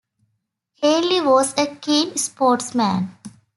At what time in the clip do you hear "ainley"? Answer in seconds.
0.81-1.21